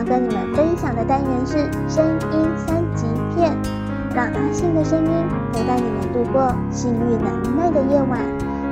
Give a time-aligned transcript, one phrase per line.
[0.00, 2.02] 要跟你们分享的单元是声
[2.32, 3.04] 音三级
[3.34, 3.54] 片，
[4.14, 5.12] 让阿信的声音
[5.52, 8.18] 陪伴你们度过性欲难耐的夜晚。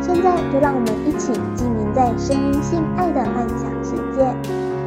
[0.00, 4.24] 现在就让我们一起浸淫在声音性爱的幻想世界。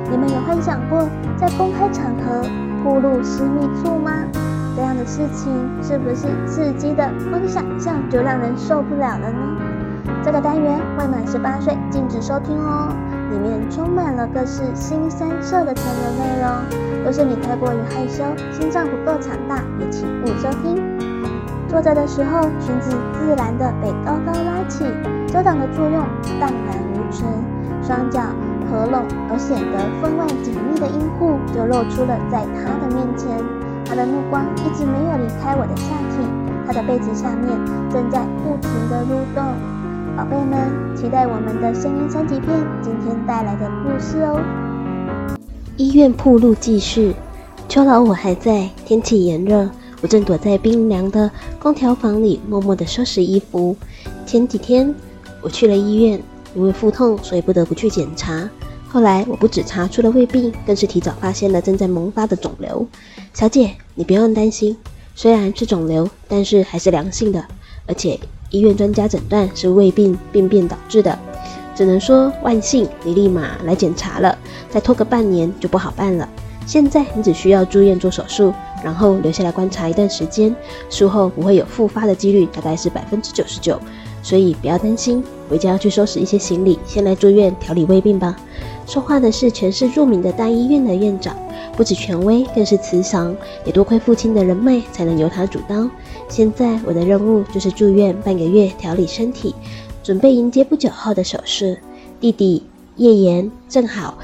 [0.09, 1.07] 你们有幻想过
[1.37, 2.41] 在公开场合
[2.83, 4.11] 暴露私密处吗？
[4.75, 9.37] 这样的事情是不是刺激的光想象就让人受不了了呢？
[10.23, 12.95] 这个单元未满十八岁禁止收听哦，
[13.31, 20.77] 里面充满了各式新三色的成人内容，若是你太过于害羞，心脏不够强大，也请勿收听。
[21.69, 24.83] 坐着的时候，裙子自然的被高高拉起，
[25.31, 26.03] 遮挡的作用
[26.41, 27.31] 荡然无存，
[27.81, 28.19] 双脚
[28.69, 33.31] 合拢而显得分外紧密的阴户就露出了在他的面前。
[33.85, 36.27] 他的目光一直没有离开我的下体，
[36.67, 37.47] 他的被子下面
[37.89, 39.70] 正在不停地蠕动。
[40.17, 42.49] 宝贝们，期待我们的声音三级片
[42.83, 44.43] 今天带来的故事哦。
[45.77, 47.13] 医院铺路记事：
[47.69, 49.69] 秋老我还在，天气炎热，
[50.01, 53.75] 我正躲在冰凉的空调房里默默地收拾衣服。
[54.25, 54.93] 前几天
[55.41, 56.21] 我去了医院，
[56.55, 58.49] 因为腹痛，所以不得不去检查。
[58.89, 62.85] 后来我不止查出了胃病，更是提早发现了正在萌发的肿瘤。
[63.33, 64.75] 小姐，你不用担心，
[65.15, 67.45] 虽然是肿瘤，但是还是良性的，
[67.87, 68.19] 而且
[68.51, 71.17] 医院专家诊断是胃病病变导致的。
[71.73, 74.37] 只能说万幸，你立马来检查了，
[74.69, 76.27] 再拖个半年就不好办了。
[76.67, 78.53] 现在你只需要住院做手术，
[78.83, 80.53] 然后留下来观察一段时间，
[80.89, 83.79] 术后不会有复发的几率大概是百分之九十九，
[84.21, 85.23] 所以不要担心。
[85.49, 88.35] 回家要去收拾一些行李，先来住院调理胃病吧。
[88.85, 91.35] 说话的是全市著名的大医院的院长，
[91.75, 95.89] 不止权威，更是慈祥，也多亏父亲的人脉，才能由他主刀。
[96.31, 99.53] 现在我的任务就是住院半个月，调理身体，
[100.01, 101.75] 准备迎接不久后的手术。
[102.21, 102.63] 弟弟
[102.95, 104.17] 叶岩正好。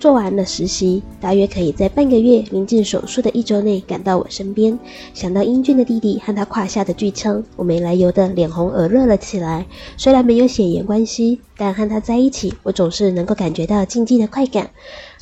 [0.00, 4.76] 做完了实习，大约可以在半个月临近手术的一周内赶到我身边。
[5.12, 9.66] 想到英俊的弟弟和他胯下的巨枪，我没来由的脸红耳热了起来。
[9.96, 14.70] 虽然没有血缘关系，但和他在一起，我总是能够感觉到禁忌的快感。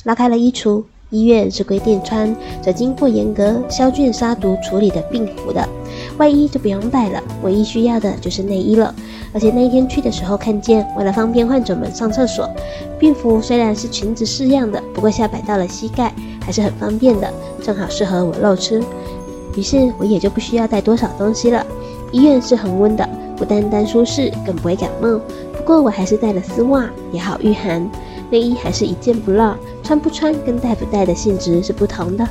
[0.03, 5.65] 拉开了衣橱，医院是规定穿着经过严格消菌杀毒处理的病服的。
[6.17, 8.93] 外衣就不用带了，唯一需要的就是内衣了。
[9.33, 12.49] 而且那一天去的时候，看见为了方便患者们上厕所，
[12.99, 18.81] 病服虽然是裙子式样的，不过下摆到了膝盖，还是很方便的，正好适合我露吃。
[19.55, 21.65] 于是我也就不需要带多少东西了。
[22.11, 25.19] 医院是恒温的，不单单舒适，更不会感冒。
[25.57, 27.89] 不过我还是带了丝袜，也好御寒。
[28.29, 29.55] 内衣还是一件不落，
[29.91, 32.25] 穿不穿跟带不带的性质是不同的。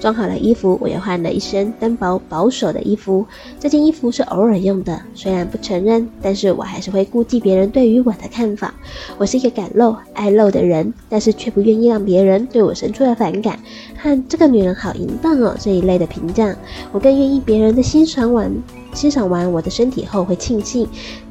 [0.00, 3.24] 装好了衣服，我又换了一身单薄保守的衣服。
[3.60, 8.74] 这件衣服是偶尔用的，虽然不承认，但是我还是会顾忌别人对于我的看法。
[9.16, 13.60] 我是一个敢露爱露的人，但是却不愿意让别人对我生出了反感
[13.96, 16.52] 和这个女人好淫荡哦这一类的评价。
[16.90, 18.52] 我更愿意别人的欣赏完
[18.92, 20.88] 欣赏完我的身体后会庆幸，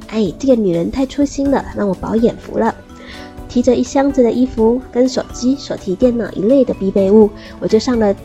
[0.07, 2.73] 哎，这个女人太粗心了，让我饱眼福了。
[3.53, 8.15] 提着一箱子的衣服跟手机、手提电脑一类的必备物，我就上了。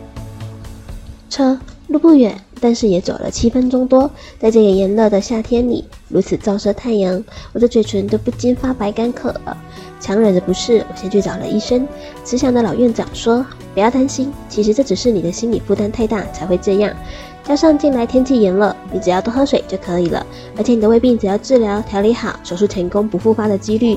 [1.29, 1.59] 车
[1.89, 4.11] 路不远，但是也走了七分钟多。
[4.39, 7.23] 在这个炎热的夏天里，如此照射太阳，
[7.53, 9.55] 我的嘴唇都不禁发白干渴了。
[10.01, 11.87] 强忍着不适，我先去找了医生。
[12.25, 13.45] 慈祥的老院长说
[13.75, 16.91] ：“不要担心，其实这只是你的心理负担太大才会这样。
[17.45, 20.25] 加上近来天气炎热，你只要多喝水就可以了。
[20.57, 23.97] 而且你的胃病只要治疗调理好，手术成功不复发的几率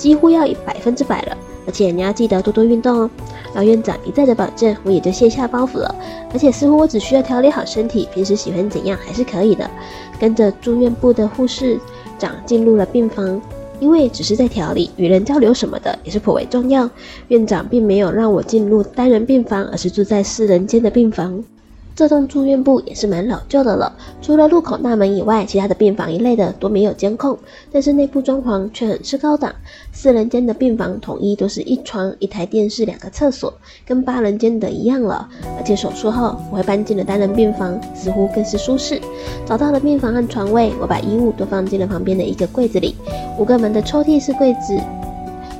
[0.00, 1.36] 几乎要百分之百了。
[1.66, 3.10] 而且你要记得多多运动哦。”
[3.54, 5.94] 老院长一再的保证，我也就卸下包袱了。
[6.32, 9.68] 而且似乎我只需要调理好身体，平时喜欢怎样还是可以的。
[10.18, 11.78] 跟着住院部的护士
[12.18, 13.40] 长进入了病房，
[13.78, 16.88] 因为只是在调理，与人交流什么的也是颇为重要。
[17.28, 21.42] 院长并没有让我进入单人病房，而是住在四人间的病房。
[21.94, 23.92] 这栋住院部也是蛮老旧的了，
[24.22, 27.38] 除了入口大门以外，其他的病房一类的都没有监控，
[27.70, 29.54] 但是内部装潢却很是高档。
[29.92, 33.52] 四人间的病房统一都是一床、一台电视、两个厕所，
[33.84, 35.28] 跟八人间的一样了。
[35.58, 38.98] 而且手术后我会搬进了单人病房，似乎更是舒适。
[39.44, 42.96] 找到了病房和床位，我把衣物都放进了旁边的一个柜子里。
[43.38, 44.74] 五个门的抽屉式柜子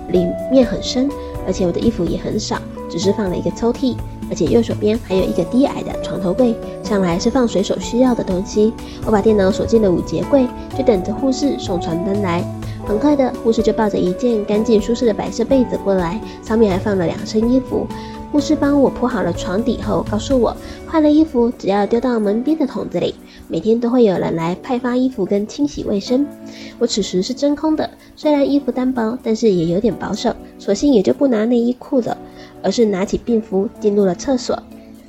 [0.08, 1.06] 里面很深，
[1.46, 2.56] 而且我的衣服也很少，
[2.88, 3.94] 只是放了一个抽屉。
[4.30, 8.72] 而且右手边还有一个低矮的床头柜，向来是放随手需要的东西。
[9.04, 10.46] 我把电脑锁进了五节柜，
[10.78, 12.42] 就等着护士送床单来。
[12.86, 17.86] 很快的，护士就抱着一件干净舒适的白色被子过来，上面还放了两身衣服。
[18.32, 20.56] 护士帮我铺好了床底后，告诉我
[20.86, 23.14] 换了衣服只要丢到门边的桶子里，
[23.50, 26.24] 每天都会有人来派发衣服跟清洗卫生。
[26.78, 32.16] 我此时是真空的，虽然衣服单薄，但是也有点保守，索性也就不拿内衣裤了，
[32.62, 34.56] 而是拿起病服进入了厕所。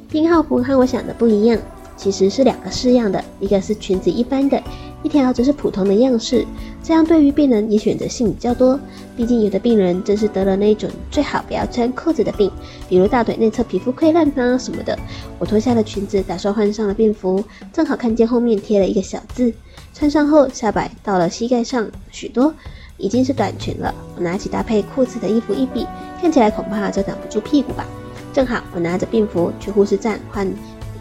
[0.09, 1.57] 病号服和我想的不一样，
[1.95, 4.61] 其实是两个式样的，一个是裙子一般的。
[5.03, 6.45] 一条则是普通的样式，
[6.83, 8.79] 这样对于病人也选择性比较多。
[9.17, 12.51] 毕竟有的病人真是得了那种最好不要穿裤子的病，
[12.87, 14.97] 比如大腿内侧皮肤溃烂啊什么的。
[15.39, 17.43] 我脱下了裙子，打算换上了病服，
[17.73, 19.51] 正好看见后面贴了一个小字。
[19.93, 22.53] 穿上后下摆到了膝盖上许多，
[22.97, 23.93] 已经是短裙了。
[24.15, 25.85] 我拿起搭配裤子的衣服一比，
[26.21, 27.85] 看起来恐怕遮挡不住屁股吧。
[28.31, 30.47] 正好我拿着病服去护士站换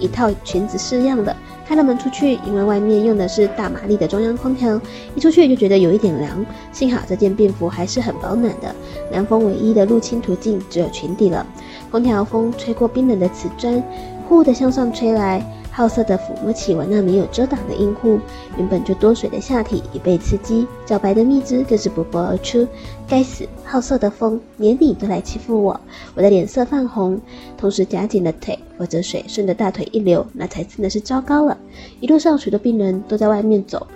[0.00, 1.36] 一套裙子式样的。
[1.66, 4.80] 开了门出去，因为外面用的是大马力的中央空调，
[5.14, 6.44] 一出去就觉得有一点凉。
[6.72, 8.74] 幸好这件便服还是很保暖的，
[9.12, 11.46] 凉风唯一的入侵途径只有裙底了。
[11.92, 13.80] 空调风吹过冰冷的瓷砖，
[14.28, 15.40] 呼的向上吹来。
[15.72, 18.18] 好色的抚摸起我那没有遮挡的阴户，
[18.58, 22.66] 原本就多水的下体已被刺激，较白的蜜汁更是勃勃而出。
[23.08, 25.80] 该死，好色的风，连你都来欺负我！
[26.14, 27.20] 我的脸色泛红，
[27.56, 31.56] 同时夹紧了腿，否则水顺着大腿一流，那才真的是糟糕了。
[32.00, 33.86] 一路上许多病人都在外面走，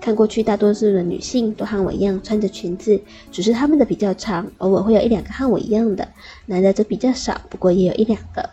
[0.00, 3.00] 看过去大多数的女性都和我一样穿着裙子，
[3.32, 6.06] 只是她们的比较长，偶尔会有一两个和我一样的，
[6.46, 8.50] 男的则比较少，不过也有一两个。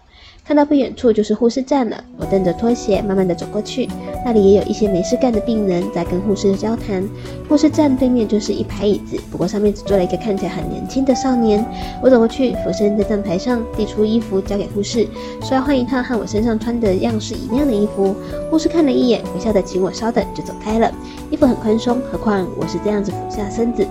[0.51, 3.88] 看到不远处就是护士站了，我蹬着拖鞋慢慢的走过去，
[4.25, 7.01] 那里也有一些没事干的病人在跟护士交谈。
[7.48, 11.65] 护士站对面就是一排椅子，不过上面只坐了一个看起来很年轻的少年。
[12.03, 15.07] 我走过去，俯身在站台上递出衣服交给护士，
[15.42, 18.13] 说要换一套和我身上穿的样式一样的衣服。
[18.50, 20.92] 护士看了一眼，微笑的请我稍等，就走开了。
[21.30, 23.88] 衣服很宽松，何况我是这样子俯下身子。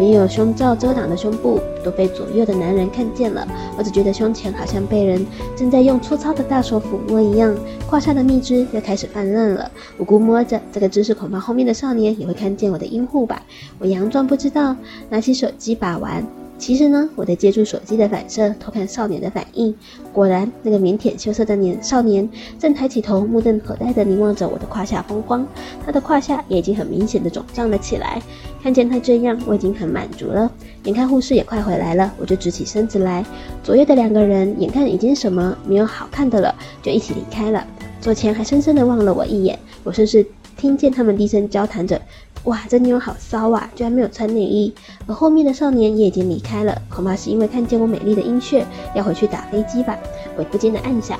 [0.00, 7.54] 没有胸罩遮挡的胸部都被左右的男人看见了，我只觉得胸前好像被人正在用粗糙的大手抚摸一样，
[7.86, 9.70] 胯下的蜜汁又开始泛滥了。
[9.98, 13.42] 我估摸着这个姿势，恐怕后面的少年也会看见我的阴户吧？
[13.78, 14.74] 我佯装不知道，
[15.10, 16.26] 拿起手机把玩。
[16.56, 19.74] 其实呢，我在借助手机的反射偷看少年的反应。
[20.12, 25.46] 果然，那个腼腆羞涩的年少年正抬起头，目瞪口呆地凝望着我的胯下风光。
[25.86, 28.20] 他的胯下也已经很明显的肿胀了起来。
[28.62, 30.50] 看见他这样，我已经很满足了。
[30.84, 33.24] 眼看护士也快回来了，我就直起身子来。
[33.62, 37.66] 左右的两个人眼看已经什么没有好看的了，就一起离开了。
[38.00, 40.26] 左前还深深地望了我一眼，我甚至
[40.56, 42.00] 听见他们低声交谈着。
[42.44, 44.72] 哇，这妞好骚啊，居然没有穿内衣。
[45.06, 48.64] 而后面的少年也已经离开了，恐怕是因为看见我美丽的阴穴，
[48.94, 49.98] 要回去打飞机吧。
[50.36, 51.18] 我不禁的暗想：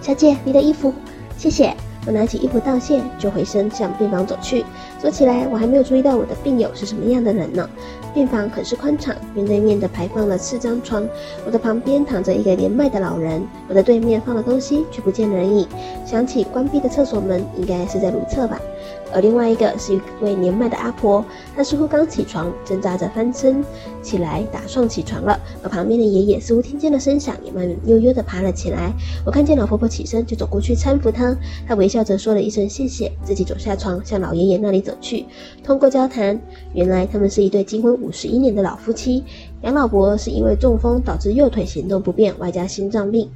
[0.00, 0.94] 小姐，你的衣服，
[1.36, 1.74] 谢谢。
[2.06, 4.64] 我拿起衣服道谢，就回身向病房走去。
[5.00, 7.68] 说起来，我还没有注意到我的病友是什么样的人呢。
[8.14, 11.06] 病房很是宽敞，面对面的排放了四张床，
[11.46, 15.68] 我的旁边躺着一个年迈的老人，我的对面放了东西却不见人影。
[16.04, 18.60] 想起关闭的厕所门，应该是在如厕吧。
[19.12, 21.24] 而另外一个是一位年迈的阿婆，
[21.56, 23.64] 她似乎刚起床，挣扎着翻身
[24.02, 25.38] 起来，打算起床了。
[25.62, 28.92] 而旁边的爷爷似乎听见了声响，也慢慢悠悠地爬了起来。
[29.26, 31.36] 我看见老婆婆起身，就走过去搀扶她。
[31.66, 35.26] 她微笑着说了一声谢谢，自己走下床，向老爷爷那里走去。
[35.64, 36.40] 通过交谈，
[36.72, 39.24] 原来他们是一对结婚五十一年的老夫妻。
[39.62, 43.28] 杨老伯是因为中风导致右腿行动不便，外加心脏病。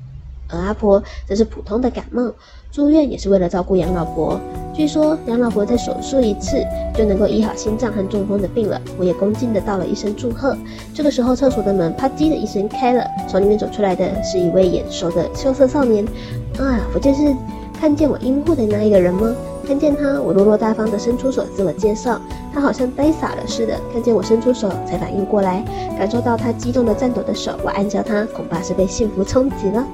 [0.46, 2.32] 而阿婆则是普通的感冒，
[2.74, 4.40] 住院也是为了照顾杨老伯。
[4.72, 6.60] 据说杨老伯在手术一次
[6.92, 10.56] 就能够医好心脏和中风的病了，我也恭敬的道了一声祝贺。
[10.92, 16.04] 这个时候，厕所的门啪叽的一声开了，从里面走出来的是一位眼熟的羞涩少年。
[16.58, 17.32] 啊，不就是
[17.80, 19.32] 看见我阴户的那一个人吗？
[19.64, 22.20] 看见他，我落落大方的伸出手自我介绍，
[22.54, 25.64] 他好像呆傻了似的，看见我伸出手才反应过来，
[25.98, 29.84] 感受到他激动的颤抖的手，我暗笑他恐怕是被幸福冲击了。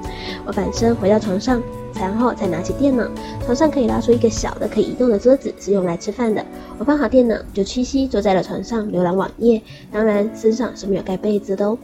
[0.44, 1.62] 我反身回到床上，
[1.94, 3.08] 然后才拿起电脑，
[3.44, 6.44] 床上可以拉出一个小的可以移动的桌子，是用来吃饭的。
[6.78, 11.78] 我放好电脑，就屈膝坐在了床上浏览网页，当然身上是没有盖被子的哦。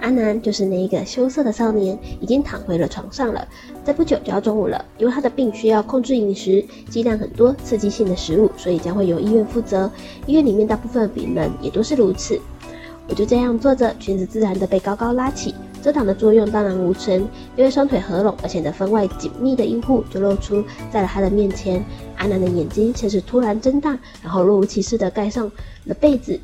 [0.00, 3.46] 阿南就是那一个羞涩的少年，已经躺回了床上了。
[3.84, 9.90] 再不久就要中午了，因为他的病需要控制饮食，剂量很多，刺激性的食物，所以将会由医院负责。
[10.26, 12.40] 医院里面大部分病人也都是如此。
[13.08, 17.20] 我就这样坐着，裙子自然的被高高拉起，遮挡的作用当然无存，
[17.56, 21.84] 因为双腿合拢，而且的分外紧密的阴户就露出在了他的面前。
[22.16, 25.50] 阿南的眼睛先是突然睁大，然后若无其事的盖上
[25.84, 26.38] 了被子。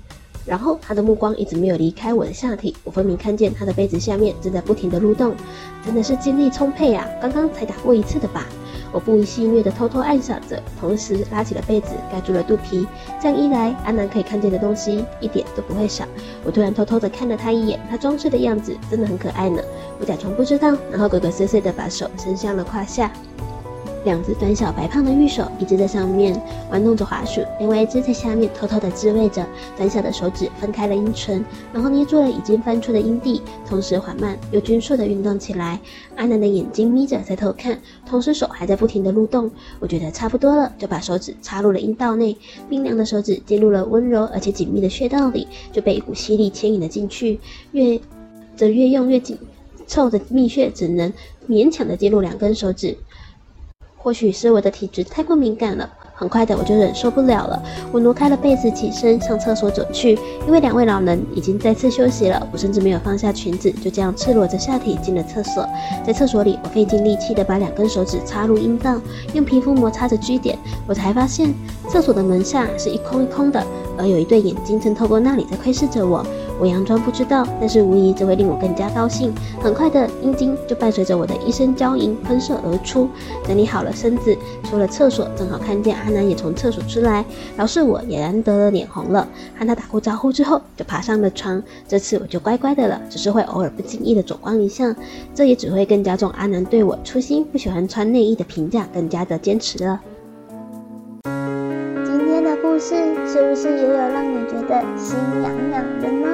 [0.44, 5.34] 然后他的目光一直没有离开我的下体，我分明看见他的被子下面正在不停地蠕动，
[5.84, 7.06] 真的是精力充沛啊！
[7.20, 8.46] 刚刚才打过一次的吧？
[8.92, 12.86] 我不遗戏谑的偷偷暗想着，同时拉起了被子盖住了肚皮。
[13.20, 16.04] 这样一来，阿南可以看见的东西一点都不会少。
[16.44, 19.62] 我突然偷偷的看了他一眼，他装睡的样子真的很可爱呢。
[20.00, 23.10] 我假装不知道，然后鬼鬼祟祟的把手伸向了胯下。
[24.04, 26.40] 两只短小白胖的玉手，一只在上面
[26.70, 29.44] 玩弄着滑鼠，另外一只在下面偷偷的自慰着。
[29.76, 35.78] 短小的手指分开了阴唇，然后捏住了已经翻出的阴蒂，同时缓慢又均速的运动起来。
[36.16, 39.50] 阿南的眼睛眯着在偷看，同时手还在不停的蠕动。
[39.80, 42.36] 我觉得差不多了，就把手指插入了阴道内，
[42.68, 47.38] 冰凉的手指进入了温柔而且紧密的穴道里，就被一股吸力牵引了进去，
[47.72, 48.00] 越
[48.56, 49.38] 则越用越紧
[49.86, 51.12] 凑的蜜穴只能
[51.48, 52.96] 勉强的进入两根手指。
[54.08, 57.62] 或许是我的体质太过敏感了，很快的我就忍受不了了。
[57.92, 60.18] 我挪开了被子，起身向厕所走去。
[60.46, 65.62] 因为两位老人已经再次休息了，我甚至没有放下裙子，就这样赤裸着下体进了厕所。
[66.06, 68.98] 在厕所里，我费尽力气的把两根手指插入阴道，
[69.34, 70.56] 用皮肤摩擦着 G 点。
[70.86, 71.52] 我才发现，
[71.86, 73.62] 厕所的门下是一空一空的，
[73.98, 76.24] 而有一对眼睛正透过那里在窥视着我。
[76.58, 79.32] 我佯装不知道，但是无疑这会令我更加高兴。
[79.60, 83.08] 很快的，阴茎就伴随着我的一声娇吟喷射而出。
[83.46, 87.24] 整理好了身子，出了厕所，正好看见阿南也从厕所出来。
[87.56, 91.62] 饶是我也难得了脸红了，和他打过招呼之后，就爬上了床。
[91.86, 94.94] 这次我就乖乖的了，只是会偶尔不经意的走光一下，
[95.34, 100.00] 这也只会更加重阿南对我粗心不喜欢穿内衣的评价，更加的坚持了。
[102.04, 103.07] 今天的故事
[103.38, 106.26] 是不是也有让你觉得心痒痒的呢？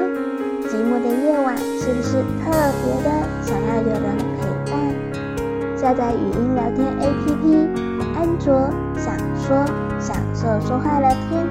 [0.63, 3.11] 寂寞的夜晚是不是特别的
[3.43, 5.77] 想要有人陪伴？
[5.77, 7.69] 下载语音聊天 APP，
[8.17, 9.67] 安卓想说
[10.01, 11.47] 享受说话聊天，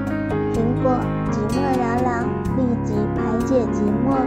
[0.52, 0.98] 苹果
[1.30, 2.24] 寂寞聊聊，
[2.56, 4.26] 立即排解寂寞。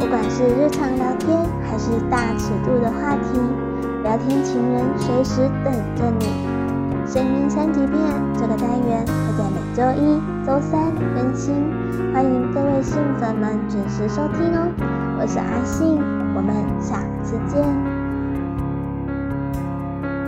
[0.00, 1.38] 不管是日常聊天
[1.68, 3.38] 还是大尺度的话题，
[4.02, 6.26] 聊天情人随时等着你。
[7.06, 7.98] 声音三级片
[8.32, 11.54] 这个单元会在每周一、周三更新，
[12.12, 14.70] 欢迎各位信粉们准时收听哦。
[15.18, 15.96] 我是阿信，
[16.36, 17.91] 我们下次见。